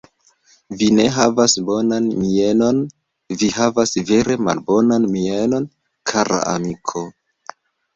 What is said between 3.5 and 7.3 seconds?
havas vere malbonan mienon, kara amiko.